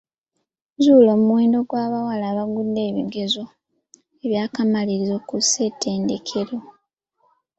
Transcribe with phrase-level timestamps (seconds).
[0.83, 3.43] Zuula omuwendo gw'abawala abaagudde ebigezo
[4.27, 6.57] by'akamalirizo ku ssetendekero.